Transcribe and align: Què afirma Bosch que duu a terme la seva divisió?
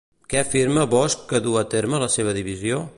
Què 0.33 0.39
afirma 0.39 0.87
Bosch 0.95 1.21
que 1.33 1.43
duu 1.49 1.61
a 1.63 1.67
terme 1.77 2.03
la 2.07 2.13
seva 2.19 2.39
divisió? 2.41 2.87